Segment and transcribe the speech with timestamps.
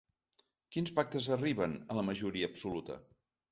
[0.75, 3.01] Quins pactes arriben a la majoria absoluta?